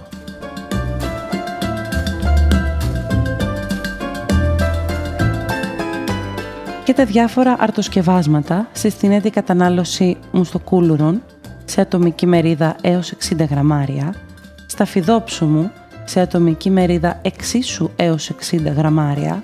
και 6.86 6.94
τα 6.94 7.06
διάφορα 7.06 7.56
αρτοσκευάσματα 7.60 8.68
συστήνεται 8.72 9.27
η 9.27 9.32
κατανάλωση 9.32 10.18
μουστοκούλουρων 10.32 11.22
σε 11.65 11.82
ατομική 11.82 12.25
μερίδα 12.25 12.75
έως 12.82 13.13
60 13.30 13.48
γραμμάρια, 13.50 14.13
σταφιδόψωμου 14.65 15.72
σε 16.06 16.20
ατομική 16.20 16.70
μερίδα 16.70 17.20
εξίσου 17.22 17.89
έως 17.96 18.32
60 18.51 18.58
γραμμάρια, 18.75 19.44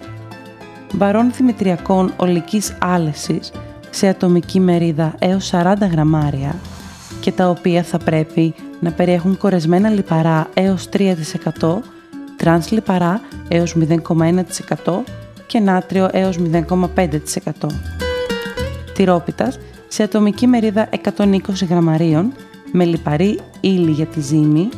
μπαρών 0.94 1.32
δημητριακών 1.32 2.14
ολικής 2.18 2.76
άλεσης 2.80 3.52
σε 3.92 4.08
ατομική 4.08 4.60
μερίδα 4.60 5.16
έως 5.20 5.52
40 5.54 5.74
γραμμάρια 5.92 6.56
και 7.20 7.32
τα 7.32 7.50
οποία 7.50 7.84
θα 7.84 7.98
πρέπει 7.98 8.54
να 8.80 8.92
περιέχουν 8.92 9.38
κορεσμένα 9.38 9.90
λιπαρά 9.90 10.50
έως 10.54 10.90
3%, 11.60 11.78
τρανς 12.38 12.72
λιπαρά 12.72 13.22
έως 13.48 13.76
0,1% 13.80 15.04
και 15.48 15.60
νάτριο 15.60 16.10
έως 16.12 16.38
0,5%. 16.52 17.20
Τυρόπιτας 18.94 19.60
σε 19.88 20.04
ατομική 20.04 20.48
μερίδα 20.48 20.90
120 21.18 21.38
γραμμαρίων 21.70 22.34
με 22.72 22.86
λιπαρή 22.86 23.40
ύλη 23.60 23.92
για 23.92 24.06
τη 24.06 24.22
ζύμη, 24.22 24.70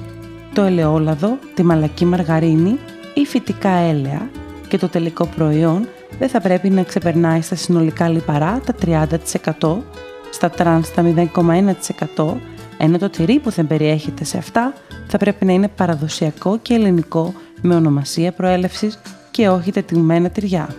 το 0.54 0.62
ελαιόλαδο, 0.62 1.38
τη 1.54 1.64
μαλακή 1.64 2.06
μαργαρίνη 2.06 2.78
ή 3.14 3.26
φυτικά 3.26 3.70
έλαια 3.70 4.30
και 4.68 4.78
το 4.78 4.88
τελικό 4.88 5.26
προϊόν 5.26 5.88
δεν 6.20 6.30
θα 6.30 6.42
πρέπει 6.42 6.70
να 6.70 6.84
ξεπερνάει 6.84 7.42
στα 7.42 7.56
συνολικά 7.56 8.10
λιπαρά 8.10 8.62
τα 8.66 8.76
30%, 9.60 9.78
στα 10.32 10.50
τρανς 10.50 10.94
τα 10.94 11.04
0,1%, 12.16 12.34
ενώ 12.78 12.98
το 12.98 13.10
τυρί 13.10 13.40
που 13.40 13.50
δεν 13.50 13.68
περιέχεται 13.68 14.24
σε 14.24 14.38
αυτά 14.38 14.74
θα 15.08 15.18
πρέπει 15.18 15.46
να 15.46 15.54
είναι 15.54 15.68
παραδοσιακό 15.68 16.58
και 16.62 16.74
ελληνικό 16.74 17.34
με 17.62 17.76
ονομασία 17.76 18.32
προέλευσης 18.32 19.00
και 19.32 19.50
όχι 19.50 19.72
τετηγμένα 19.72 20.30
τυριά. 20.30 20.76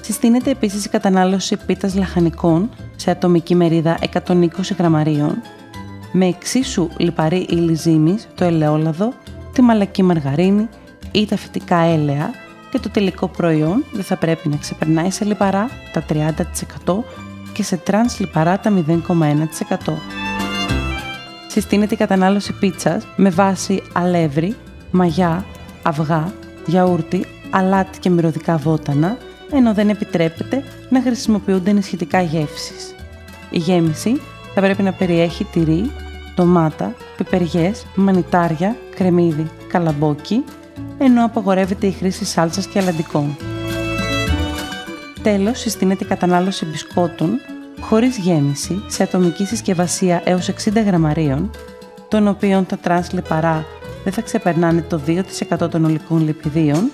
Συστήνεται 0.00 0.50
επίσης 0.50 0.84
η 0.84 0.88
κατανάλωση 0.88 1.56
πίτας 1.66 1.94
λαχανικών 1.94 2.70
σε 2.96 3.10
ατομική 3.10 3.54
μερίδα 3.54 3.98
120 4.26 4.46
γραμμαρίων 4.78 5.42
με 6.12 6.26
εξίσου 6.26 6.88
λιπαρή 6.96 7.46
ύλη 7.50 7.74
ζύμης, 7.74 8.28
το 8.34 8.44
ελαιόλαδο, 8.44 9.12
τη 9.52 9.62
μαλακή 9.62 10.02
μαργαρίνη 10.02 10.68
ή 11.12 11.26
τα 11.26 11.36
φυτικά 11.36 11.76
έλαια 11.76 12.30
και 12.70 12.78
το 12.78 12.90
τελικό 12.90 13.28
προϊόν 13.28 13.84
δεν 13.92 14.04
θα 14.04 14.16
πρέπει 14.16 14.48
να 14.48 14.56
ξεπερνάει 14.56 15.10
σε 15.10 15.24
λιπαρά 15.24 15.68
τα 15.92 16.04
30% 16.86 16.94
και 17.52 17.62
σε 17.62 17.76
τρανς 17.76 18.18
λιπαρά 18.18 18.58
τα 18.58 18.84
0,1% 18.86 19.92
συστήνεται 21.52 21.94
η 21.94 21.96
κατανάλωση 21.96 22.52
πίτσας 22.52 23.06
με 23.16 23.30
βάση 23.30 23.82
αλεύρι, 23.92 24.56
μαγιά, 24.90 25.44
αυγά, 25.82 26.32
γιαούρτι, 26.66 27.26
αλάτι 27.50 27.98
και 27.98 28.10
μυρωδικά 28.10 28.56
βότανα, 28.56 29.16
ενώ 29.52 29.74
δεν 29.74 29.88
επιτρέπεται 29.88 30.64
να 30.88 31.02
χρησιμοποιούνται 31.02 31.70
ενισχυτικά 31.70 32.20
γεύσεις. 32.20 32.94
Η 33.50 33.58
γέμιση 33.58 34.20
θα 34.54 34.60
πρέπει 34.60 34.82
να 34.82 34.92
περιέχει 34.92 35.44
τυρί, 35.44 35.90
ντομάτα, 36.34 36.94
πιπεριές, 37.16 37.86
μανιτάρια, 37.94 38.76
κρεμμύδι, 38.94 39.50
καλαμπόκι, 39.68 40.44
ενώ 40.98 41.24
απαγορεύεται 41.24 41.86
η 41.86 41.90
χρήση 41.92 42.24
σάλτσας 42.24 42.66
και 42.66 42.78
αλαντικών. 42.78 43.36
Τέλος, 45.22 45.58
συστήνεται 45.58 46.04
η 46.04 46.06
κατανάλωση 46.06 46.66
μπισκότων 46.66 47.40
χωρίς 47.80 48.18
γέμιση 48.18 48.82
σε 48.86 49.02
ατομική 49.02 49.44
συσκευασία 49.44 50.22
έως 50.24 50.50
60 50.64 50.84
γραμμαρίων, 50.86 51.50
των 52.08 52.28
οποίων 52.28 52.66
τα 52.66 52.76
τρανς 52.76 53.12
λιπαρά 53.12 53.64
δεν 54.04 54.12
θα 54.12 54.20
ξεπερνάνε 54.20 54.82
το 54.82 55.00
2% 55.60 55.70
των 55.70 55.84
ολικών 55.84 56.20
λιπιδίων, 56.24 56.90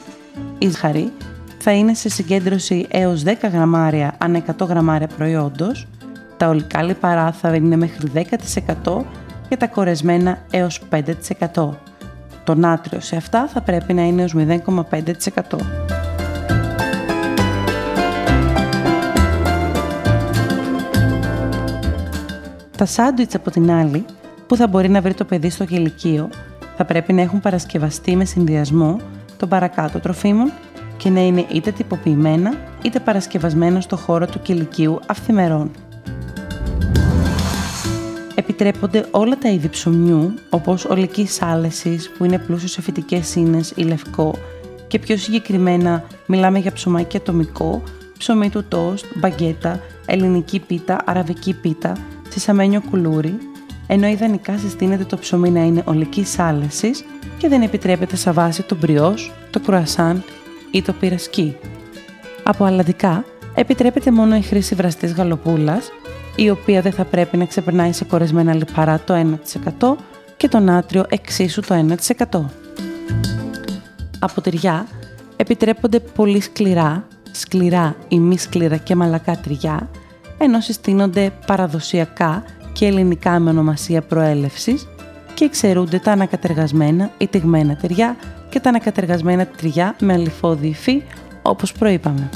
η 0.59 0.69
ζάχαρη 0.69 1.13
θα 1.59 1.73
είναι 1.73 1.95
σε 1.95 2.09
συγκέντρωση 2.09 2.87
έως 2.91 3.23
10 3.25 3.33
γραμμάρια 3.53 4.15
ανά 4.19 4.43
100 4.59 4.67
γραμμάρια 4.67 5.07
προϊόντος, 5.17 5.87
τα 6.37 6.49
ολικά 6.49 6.83
λιπαρά 6.83 7.33
θα 7.33 7.55
είναι 7.55 7.77
μέχρι 7.77 8.11
10% 8.85 9.05
και 9.49 9.57
τα 9.57 9.67
κορεσμένα 9.67 10.39
έως 10.51 10.81
5%. 10.91 11.69
Το 12.49 12.55
νάτριο 12.55 13.01
σε 13.01 13.17
αυτά 13.17 13.49
θα 13.49 13.61
πρέπει 13.61 13.95
να 13.95 14.03
είναι 14.03 14.23
έως 14.23 14.35
0,5%. 14.37 15.59
Τα 22.77 22.85
σάντουιτς 22.85 23.35
από 23.35 23.51
την 23.51 23.71
άλλη, 23.71 24.05
που 24.47 24.57
θα 24.57 24.67
μπορεί 24.67 24.89
να 24.89 25.01
βρει 25.01 25.15
το 25.15 25.25
παιδί 25.25 25.51
στο 25.51 25.65
κηλικείο, 25.65 26.29
θα 26.77 26.85
πρέπει 26.85 27.13
να 27.13 27.23
έχουν 27.23 27.41
παρασκευαστεί 27.41 28.17
με 28.17 28.25
συνδυασμό 28.25 28.97
των 29.37 29.49
παρακάτω 29.49 30.01
τροφίμων 30.01 30.53
και 30.97 31.11
να 31.11 31.21
είναι 31.21 31.45
είτε 31.53 31.71
τυποποιημένα 31.71 32.55
είτε 32.83 33.01
παρασκευασμένα 33.01 33.81
στο 33.81 33.97
χώρο 33.97 34.27
του 34.27 34.41
κηλικείου 34.41 35.01
αυθημερών. 35.07 35.71
Επιτρέπονται 38.61 39.07
όλα 39.11 39.39
τα 39.39 39.49
είδη 39.49 39.69
ψωμιού, 39.69 40.35
όπως 40.51 40.85
ολικής 40.85 41.43
άλεσης 41.43 42.11
που 42.11 42.25
είναι 42.25 42.39
πλούσιος 42.39 42.71
σε 42.71 42.83
φυτικές 42.83 43.35
ίνες 43.35 43.73
ή 43.77 43.83
λευκό 43.83 44.35
και 44.87 44.99
πιο 44.99 45.17
συγκεκριμένα 45.17 46.05
μιλάμε 46.27 46.59
για 46.59 46.73
ψωμάκι 46.73 47.17
ατομικό, 47.17 47.83
ψωμί 48.19 48.51
του 48.51 48.65
τόστ, 48.69 49.05
μπαγκέτα, 49.15 49.81
ελληνική 50.07 50.59
πίτα, 50.59 51.03
αραβική 51.05 51.55
πίτα, 51.55 51.97
σε 52.29 52.41
σαμένιο 52.41 52.83
κουλούρι, 52.91 53.39
ενώ 53.87 54.07
ιδανικά 54.07 54.59
συστήνεται 54.59 55.05
το 55.05 55.17
ψωμί 55.17 55.51
να 55.51 55.61
είναι 55.61 55.83
ολικής 55.85 56.39
άλεσης 56.39 57.05
και 57.39 57.49
δεν 57.49 57.63
επιτρέπεται 57.63 58.17
σαν 58.17 58.35
βάση 58.35 58.63
το 58.63 58.77
μπριός, 58.81 59.33
το 59.51 59.61
κρουασάν 59.61 60.23
ή 60.71 60.83
το 60.83 60.93
πυρασκί. 60.93 61.57
Από 62.43 62.65
αλλαντικά 62.65 63.25
επιτρέπεται 63.55 64.11
μόνο 64.11 64.37
η 64.37 64.43
χρήση 64.43 64.75
βραστής 64.75 65.13
γαλοπούλας, 65.13 65.91
η 66.41 66.51
οποία 66.51 66.81
δεν 66.81 66.93
θα 66.93 67.05
πρέπει 67.05 67.37
να 67.37 67.45
ξεπερνάει 67.45 67.93
σε 67.93 68.05
κορεσμένα 68.05 68.55
λιπαρά 68.55 69.01
το 69.01 69.39
1% 69.81 69.95
και 70.37 70.49
το 70.49 70.59
νάτριο 70.59 71.05
εξίσου 71.09 71.61
το 71.61 71.97
1%. 72.31 72.41
Από 74.19 74.41
τυριά 74.41 74.87
επιτρέπονται 75.37 76.01
πολύ 76.01 76.41
σκληρά, 76.41 77.07
σκληρά 77.31 77.97
ή 78.09 78.19
μη 78.19 78.39
σκληρά 78.39 78.77
και 78.77 78.95
μαλακά 78.95 79.37
τυριά, 79.37 79.89
ενώ 80.39 80.61
συστήνονται 80.61 81.33
παραδοσιακά 81.47 82.45
και 82.73 82.87
ελληνικά 82.87 83.39
με 83.39 83.51
ονομασία 83.51 84.03
προέλευσης 84.03 84.89
και 85.35 85.45
εξαιρούνται 85.45 85.99
τα 85.99 86.13
ανακατεργασμένα 86.13 87.11
ή 87.19 87.27
τυγμένα 87.27 87.77
τυριά 87.77 88.17
και 88.49 88.61
τα 88.61 88.69
ανακατεργασμένα 88.69 89.47
τυριά 89.47 89.97
με 90.01 90.13
αλυφώδη 90.13 90.67
υφή, 90.67 91.03
όπως 91.43 91.73
προείπαμε. 91.73 92.31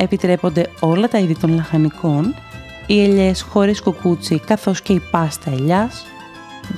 Επιτρέπονται 0.00 0.66
όλα 0.80 1.08
τα 1.08 1.18
είδη 1.18 1.38
των 1.38 1.54
λαχανικών, 1.54 2.34
οι 2.86 3.02
ελιές 3.02 3.42
χωρίς 3.42 3.82
κουκούτσι 3.82 4.40
καθώς 4.46 4.80
και 4.80 4.92
η 4.92 5.02
πάστα 5.10 5.50
ελιάς, 5.50 6.04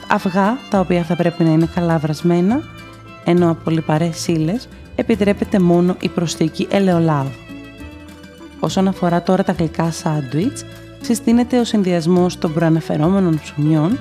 αυγά 0.09 0.59
τα 0.71 0.81
οποία 0.81 1.03
θα 1.03 1.17
πρέπει 1.17 1.45
να 1.45 1.51
είναι 1.51 1.69
καλά 1.75 1.99
βρασμένα, 1.99 2.63
ενώ 3.25 3.51
από 3.51 3.71
λιπαρές 3.71 4.27
ύλες 4.27 4.69
επιτρέπεται 4.95 5.59
μόνο 5.59 5.97
η 6.01 6.09
προσθήκη 6.09 6.67
ελαιολάδου. 6.71 7.31
Όσον 8.61 8.89
αφορά 8.89 9.23
τώρα 9.23 9.45
τα 9.45 9.53
γλυκά 9.53 9.91
σάντουιτς, 9.91 10.65
συστήνεται 11.01 11.59
ο 11.59 11.65
συνδυασμός 11.65 12.39
των 12.39 12.53
προαναφερόμενων 12.53 13.41
ψωμιών 13.43 13.99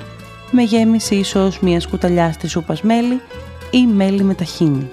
με 0.52 0.64
γέμιση 0.64 1.16
ίσως 1.16 1.60
μιας 1.60 1.88
κουταλιάς 1.88 2.38
της 2.38 2.52
σούπας 2.52 2.82
μέλι 2.82 3.22
ή 3.72 3.88
μέλι 3.88 4.24
με 4.24 4.34
ταχίνι. 4.34 4.90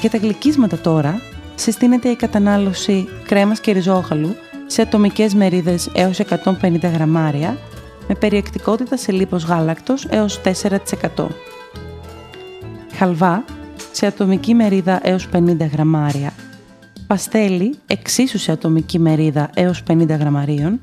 Για 0.00 0.10
τα 0.10 0.18
γλυκίσματα 0.18 0.78
τώρα, 0.78 1.20
συστήνεται 1.54 2.08
η 2.08 2.16
κατανάλωση 2.16 3.08
κρέμας 3.26 3.60
και 3.60 3.72
ριζόγαλου 3.72 4.34
σε 4.66 4.82
ατομικές 4.82 5.34
μερίδες 5.34 5.90
έως 5.94 6.18
150 6.18 6.90
γραμμάρια 6.92 7.58
με 8.08 8.14
περιεκτικότητα 8.14 8.96
σε 8.96 9.12
λίπος 9.12 9.44
γάλακτος 9.44 10.04
έως 10.04 10.40
4%. 11.16 11.26
Χαλβά 12.92 13.44
σε 13.92 14.06
ατομική 14.06 14.54
μερίδα 14.54 15.00
έως 15.02 15.28
50 15.32 15.56
γραμμάρια. 15.72 16.32
Παστέλι 17.06 17.74
εξίσου 17.86 18.38
σε 18.38 18.52
ατομική 18.52 18.98
μερίδα 18.98 19.50
έως 19.54 19.82
50 19.90 20.08
γραμμαρίων. 20.08 20.80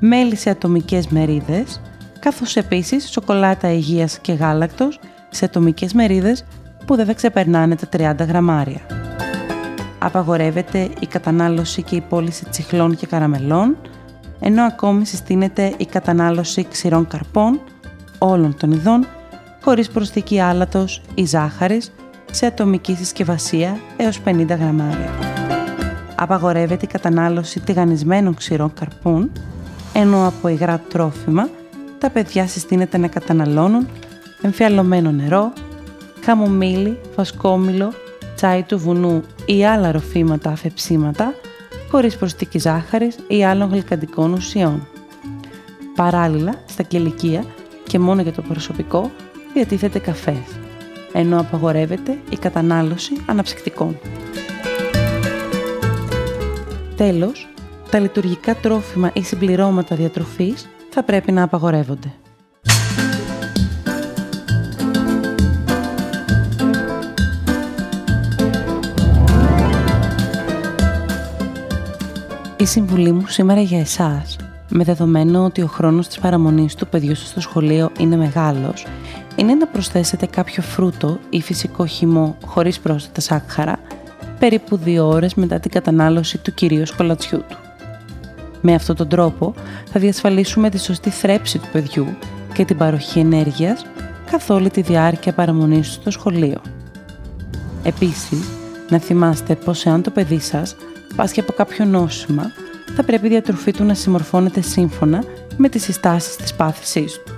Μέλι 0.00 0.36
σε 0.36 0.50
ατομικές 0.50 1.06
μερίδες, 1.06 1.80
καθώς 2.18 2.56
επίσης 2.56 3.10
σοκολάτα 3.10 3.72
υγείας 3.72 4.18
και 4.18 4.32
γάλακτος 4.32 5.00
σε 5.30 5.44
ατομικές 5.44 5.92
μερίδες 5.92 6.44
που 6.86 6.96
δεν 6.96 7.06
θα 7.06 7.12
ξεπερνάνε 7.12 7.76
τα 7.76 8.14
30 8.20 8.26
γραμμάρια. 8.26 8.80
Απαγορεύεται 9.98 10.88
η 11.00 11.06
κατανάλωση 11.06 11.82
και 11.82 11.96
η 11.96 12.00
πώληση 12.00 12.44
τσιχλών 12.44 12.96
και 12.96 13.06
καραμελών, 13.06 13.76
ενώ 14.40 14.62
ακόμη 14.62 15.06
συστήνεται 15.06 15.74
η 15.76 15.86
κατανάλωση 15.86 16.66
ξηρών 16.70 17.06
καρπών 17.06 17.60
όλων 18.18 18.56
των 18.56 18.72
ειδών, 18.72 19.06
χωρίς 19.62 19.90
προσθήκη 19.90 20.40
άλατος 20.40 21.02
ή 21.14 21.24
ζάχαρης, 21.24 21.92
σε 22.30 22.46
ατομική 22.46 22.94
συσκευασία 22.94 23.78
έως 23.96 24.20
50 24.24 24.46
γραμμάρια. 24.46 25.10
Απαγορεύεται 26.14 26.84
η 26.84 26.88
κατανάλωση 26.88 27.60
τηγανισμένων 27.60 28.34
ξηρών 28.34 28.72
καρπών, 28.72 29.30
ενώ 29.92 30.26
από 30.26 30.48
υγρά 30.48 30.80
τρόφιμα 30.88 31.48
τα 31.98 32.10
παιδιά 32.10 32.46
συστήνεται 32.46 32.98
να 32.98 33.06
καταναλώνουν 33.06 33.88
εμφιαλωμένο 34.42 35.10
νερό, 35.10 35.52
χαμομήλι, 36.24 36.98
φασκόμηλο, 37.14 37.92
τσάι 38.34 38.62
του 38.62 38.78
βουνού 38.78 39.22
ή 39.46 39.66
άλλα 39.66 39.92
ροφήματα 39.92 40.50
αφεψίματα, 40.50 41.34
χωρίς 41.90 42.16
προστίκη 42.16 42.58
ζάχαρης 42.58 43.16
ή 43.28 43.44
άλλων 43.44 43.70
γλυκαντικών 43.70 44.32
ουσιών. 44.32 44.86
Παράλληλα, 45.94 46.54
στα 46.66 46.82
κελικεία 46.82 47.44
και 47.86 47.98
μόνο 47.98 48.22
για 48.22 48.32
το 48.32 48.42
προσωπικό, 48.42 49.10
διατίθεται 49.54 49.98
καφές, 49.98 50.58
ενώ 51.12 51.40
απαγορεύεται 51.40 52.18
η 52.30 52.36
κατανάλωση 52.36 53.12
αναψυκτικών. 53.26 53.98
Τέλος, 56.96 57.48
τα 57.90 57.98
λειτουργικά 57.98 58.54
τρόφιμα 58.54 59.10
ή 59.14 59.22
συμπληρώματα 59.22 59.96
διατροφής 59.96 60.68
θα 60.90 61.02
πρέπει 61.02 61.32
να 61.32 61.42
απαγορεύονται. 61.42 62.12
Η 72.62 72.66
συμβουλή 72.66 73.12
μου 73.12 73.24
σήμερα 73.26 73.60
για 73.60 73.80
εσάς, 73.80 74.36
με 74.68 74.84
δεδομένο 74.84 75.44
ότι 75.44 75.62
ο 75.62 75.66
χρόνος 75.66 76.06
της 76.06 76.18
παραμονής 76.18 76.74
του 76.74 76.88
παιδιού 76.88 77.14
σας 77.14 77.28
στο 77.28 77.40
σχολείο 77.40 77.90
είναι 77.98 78.16
μεγάλος, 78.16 78.86
είναι 79.36 79.54
να 79.54 79.66
προσθέσετε 79.66 80.26
κάποιο 80.26 80.62
φρούτο 80.62 81.18
ή 81.30 81.40
φυσικό 81.40 81.86
χυμό 81.86 82.36
χωρίς 82.44 82.80
πρόσθετα 82.80 83.20
σάκχαρα, 83.20 83.78
περίπου 84.38 84.76
δύο 84.76 85.08
ώρες 85.08 85.34
μετά 85.34 85.60
την 85.60 85.70
κατανάλωση 85.70 86.38
του 86.38 86.54
κυρίου 86.54 86.86
σκολατσιού 86.86 87.44
του. 87.48 87.56
Με 88.60 88.74
αυτόν 88.74 88.96
τον 88.96 89.08
τρόπο 89.08 89.54
θα 89.92 90.00
διασφαλίσουμε 90.00 90.70
τη 90.70 90.78
σωστή 90.78 91.10
θρέψη 91.10 91.58
του 91.58 91.68
παιδιού 91.72 92.06
και 92.54 92.64
την 92.64 92.76
παροχή 92.76 93.18
ενέργειας 93.18 93.86
καθ' 94.30 94.50
όλη 94.50 94.70
τη 94.70 94.80
διάρκεια 94.80 95.32
παραμονής 95.32 95.88
του 95.88 96.00
στο 96.00 96.10
σχολείο. 96.10 96.60
Επίσης, 97.82 98.48
να 98.88 98.98
θυμάστε 98.98 99.54
πως 99.54 99.86
εάν 99.86 100.02
το 100.02 100.10
παιδί 100.10 100.40
σας 100.40 100.76
πάσχει 101.12 101.40
από 101.40 101.52
κάποιο 101.52 101.84
νόσημα, 101.84 102.52
θα 102.96 103.02
πρέπει 103.02 103.26
η 103.26 103.28
διατροφή 103.28 103.72
του 103.72 103.84
να 103.84 103.94
συμμορφώνεται 103.94 104.60
σύμφωνα 104.60 105.24
με 105.56 105.68
τις 105.68 105.82
συστάσεις 105.82 106.36
της 106.36 106.54
πάθησής 106.54 107.20
του. 107.24 107.36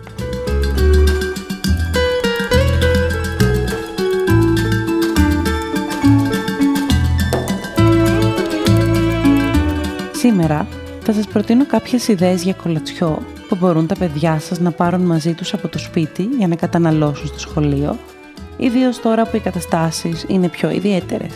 Σήμερα 10.13 10.67
θα 11.03 11.13
σας 11.13 11.27
προτείνω 11.27 11.67
κάποιες 11.67 12.09
ιδέες 12.09 12.43
για 12.43 12.53
κολατσιό 12.53 13.23
που 13.49 13.57
μπορούν 13.57 13.87
τα 13.87 13.95
παιδιά 13.95 14.39
σας 14.39 14.59
να 14.59 14.71
πάρουν 14.71 15.01
μαζί 15.01 15.33
τους 15.33 15.55
από 15.55 15.69
το 15.69 15.79
σπίτι 15.79 16.23
για 16.23 16.49
να 16.49 16.57
καταναλώσουν 16.57 17.27
στο 17.27 17.39
σχολείο, 17.39 17.99
ιδίως 18.57 19.01
τώρα 19.01 19.27
που 19.27 19.37
οι 19.37 19.41
καταστάσεις 19.41 20.25
είναι 20.29 20.49
πιο 20.49 20.71
ιδιαίτερες. 20.71 21.33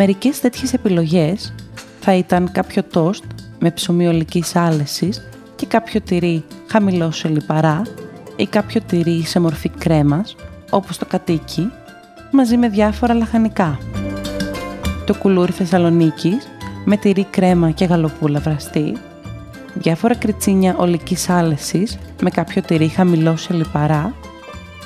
Μερικές 0.00 0.40
τέτοιες 0.40 0.72
επιλογές 0.72 1.54
θα 2.00 2.14
ήταν 2.14 2.52
κάποιο 2.52 2.82
τόστ 2.82 3.24
με 3.58 3.70
ψωμί 3.70 4.06
ολικής 4.06 4.56
άλεσης 4.56 5.28
και 5.56 5.66
κάποιο 5.66 6.00
τυρί 6.00 6.44
χαμηλό 6.66 7.10
σε 7.10 7.28
λιπαρά 7.28 7.82
ή 8.36 8.46
κάποιο 8.46 8.80
τυρί 8.86 9.22
σε 9.22 9.40
μορφή 9.40 9.68
κρέμας, 9.68 10.36
όπως 10.70 10.98
το 10.98 11.06
κατοίκι, 11.06 11.70
μαζί 12.30 12.56
με 12.56 12.68
διάφορα 12.68 13.14
λαχανικά. 13.14 13.78
Το 15.06 15.14
κουλούρι 15.14 15.52
Θεσσαλονίκης 15.52 16.48
με 16.84 16.96
τυρί 16.96 17.24
κρέμα 17.24 17.70
και 17.70 17.84
γαλοπούλα 17.84 18.40
βραστή, 18.40 18.96
διάφορα 19.74 20.14
κριτσίνια 20.14 20.76
ολικής 20.76 21.28
άλεσης 21.28 21.98
με 22.22 22.30
κάποιο 22.30 22.62
τυρί 22.62 22.88
χαμηλό 22.88 23.36
σε 23.36 23.52
λιπαρά, 23.52 24.14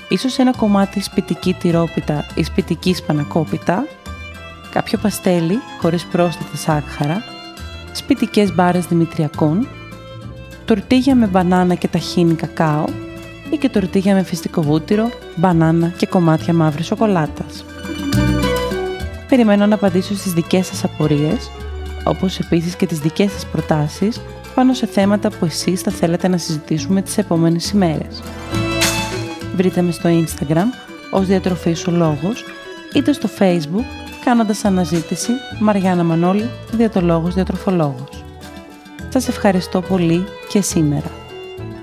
ίσως 0.08 0.38
ένα 0.38 0.56
κομμάτι 0.56 1.02
σπιτική 1.02 1.54
τυρόπιτα 1.54 2.24
ή 2.34 2.42
σπιτικής 2.42 2.96
σπανακόπιτα, 2.96 3.86
κάποιο 4.72 4.98
παστέλι 4.98 5.58
χωρίς 5.80 6.04
πρόσθετα 6.04 6.56
σάκχαρα, 6.56 7.22
σπιτικές 7.92 8.54
μπάρες 8.54 8.86
δημητριακών, 8.86 9.68
τορτίγια 10.64 11.14
με 11.14 11.26
μπανάνα 11.26 11.74
και 11.74 11.88
ταχίνι 11.88 12.34
κακάο 12.34 12.84
ή 13.50 13.56
και 13.56 13.68
τορτίγια 13.68 14.14
με 14.14 14.22
φυστικό 14.22 14.62
βούτυρο, 14.62 15.08
μπανάνα 15.36 15.88
και 15.88 16.06
κομμάτια 16.06 16.54
μαύρης 16.54 16.86
σοκολάτας. 16.86 17.64
Περιμένω 19.28 19.66
να 19.66 19.74
απαντήσω 19.74 20.14
στις 20.14 20.32
δικές 20.32 20.66
σας 20.66 20.84
απορίες 20.84 21.50
όπως 22.04 22.38
επίσης 22.38 22.76
και 22.76 22.86
τις 22.86 22.98
δικές 22.98 23.32
σας 23.32 23.46
προτάσεις 23.46 24.20
πάνω 24.54 24.74
σε 24.74 24.86
θέματα 24.86 25.30
που 25.30 25.44
εσείς 25.44 25.80
θα 25.80 25.90
θέλετε 25.90 26.28
να 26.28 26.36
συζητήσουμε 26.36 27.02
τις 27.02 27.18
επόμενες 27.18 27.70
ημέρες. 27.70 28.22
Βρείτε 29.56 29.82
με 29.82 29.92
στο 29.92 30.08
Instagram 30.08 30.66
ως 31.10 31.26
διατροφή 31.26 31.72
σου 31.72 31.90
λόγος 31.90 32.44
είτε 32.94 33.12
στο 33.12 33.28
Facebook 33.38 34.02
κάνοντας 34.24 34.64
αναζήτηση 34.64 35.32
Μαριάννα 35.60 36.04
Μανώλη, 36.04 36.50
διατολόγος 36.72 37.34
διατροφολόγος. 37.34 38.24
Σας 39.08 39.28
ευχαριστώ 39.28 39.80
πολύ 39.80 40.24
και 40.48 40.60
σήμερα. 40.60 41.10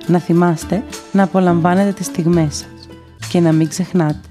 Να 0.07 0.19
θυμάστε 0.19 0.83
να 1.11 1.23
απολαμβάνετε 1.23 1.91
τις 1.91 2.05
στιγμές 2.05 2.55
σας 2.55 2.87
και 3.29 3.39
να 3.39 3.51
μην 3.51 3.67
ξεχνάτε. 3.67 4.27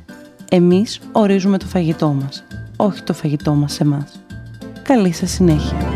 Εμείς 0.50 1.00
ορίζουμε 1.12 1.58
το 1.58 1.66
φαγητό 1.66 2.08
μας, 2.08 2.44
όχι 2.76 3.02
το 3.02 3.14
φαγητό 3.14 3.52
μας 3.54 3.80
εμάς. 3.80 4.20
καλή 4.82 5.12
σας 5.12 5.30
συνέχεια. 5.30 5.87